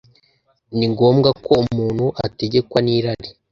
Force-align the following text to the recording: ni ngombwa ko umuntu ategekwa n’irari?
ni 0.77 0.85
ngombwa 0.91 1.29
ko 1.45 1.51
umuntu 1.63 2.05
ategekwa 2.25 2.79
n’irari? 2.85 3.29